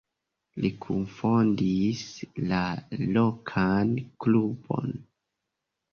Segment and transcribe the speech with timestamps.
[0.63, 2.01] Li kunfondis
[2.53, 2.63] la
[3.19, 4.95] lokan klubon.